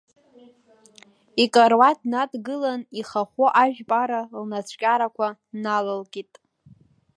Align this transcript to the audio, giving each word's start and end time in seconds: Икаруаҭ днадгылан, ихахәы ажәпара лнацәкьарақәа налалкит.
Икаруаҭ 1.43 1.99
днадгылан, 2.05 2.81
ихахәы 2.99 3.47
ажәпара 3.61 4.21
лнацәкьарақәа 4.41 5.27
налалкит. 5.63 6.31